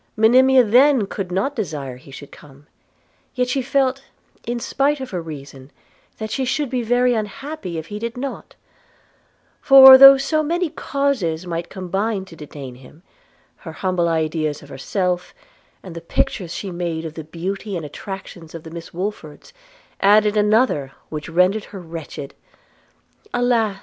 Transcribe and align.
Monimia 0.17 0.63
then 0.63 1.05
could 1.05 1.31
not 1.31 1.55
desire 1.55 1.97
he 1.97 2.09
should 2.09 2.31
come; 2.31 2.65
yet 3.35 3.47
she 3.49 3.61
felt, 3.61 4.01
in 4.47 4.57
despite 4.57 4.99
of 4.99 5.11
her 5.11 5.21
reason, 5.21 5.69
that 6.17 6.31
she 6.31 6.43
should 6.43 6.71
be 6.71 6.81
very 6.81 7.13
unhappy 7.13 7.77
if 7.77 7.85
he 7.85 7.99
did 7.99 8.17
not; 8.17 8.55
for, 9.61 9.99
though 9.99 10.17
so 10.17 10.41
many 10.41 10.69
causes 10.71 11.45
might 11.45 11.69
combine 11.69 12.25
to 12.25 12.35
detain 12.35 12.73
him, 12.73 13.03
her 13.57 13.73
humble 13.73 14.09
ideas 14.09 14.63
of 14.63 14.69
herself, 14.69 15.35
and 15.83 15.95
the 15.95 16.01
pictures 16.01 16.51
she 16.51 16.65
had 16.69 16.77
made 16.77 17.05
of 17.05 17.13
the 17.13 17.23
beauty 17.23 17.77
and 17.77 17.85
attractions 17.85 18.55
of 18.55 18.63
the 18.63 18.71
Miss 18.71 18.91
Woodfords, 18.95 19.53
added 19.99 20.35
another 20.35 20.93
which 21.09 21.29
rendered 21.29 21.65
her 21.65 21.79
wretched. 21.79 22.33
'Alas!' 23.35 23.77